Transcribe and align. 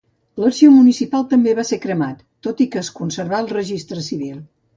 L'arxiu 0.43 0.71
municipal 0.77 1.27
també 1.33 1.53
va 1.59 1.65
ser 1.71 1.79
cremat, 1.83 2.25
tot 2.49 2.65
i 2.67 2.67
que 2.77 2.81
es 2.83 2.91
conservà 3.01 3.43
el 3.45 3.53
registre 3.61 4.09
civil. 4.09 4.35